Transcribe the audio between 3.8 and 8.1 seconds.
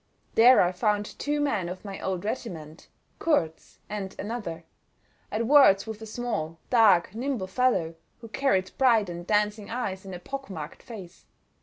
and another—at words with a small, dark, nimble fellow,